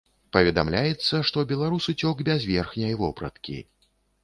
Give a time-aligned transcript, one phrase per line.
[0.35, 3.57] Паведамляецца, што беларус уцёк без верхняй вопраткі.